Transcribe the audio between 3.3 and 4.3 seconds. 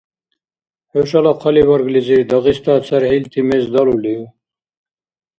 мез далулив?